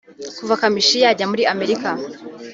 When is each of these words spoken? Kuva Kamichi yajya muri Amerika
Kuva 0.37 0.59
Kamichi 0.61 0.97
yajya 1.03 1.25
muri 1.31 1.43
Amerika 1.53 1.89